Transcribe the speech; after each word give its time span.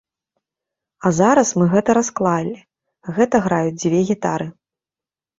А 1.09 1.09
зараз 1.17 1.49
мы 1.61 1.65
гэта 1.73 1.95
расклалі, 1.97 2.53
гэта 3.19 3.41
граюць 3.49 3.77
дзве 3.83 3.99
гітары. 4.11 4.47